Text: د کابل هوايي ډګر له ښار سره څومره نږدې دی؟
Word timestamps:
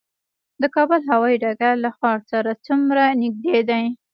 د 0.61 0.63
کابل 0.75 1.01
هوايي 1.11 1.37
ډګر 1.43 1.73
له 1.83 1.89
ښار 1.97 2.19
سره 2.31 2.51
څومره 2.65 3.03
نږدې 3.21 3.57
دی؟ 3.69 3.85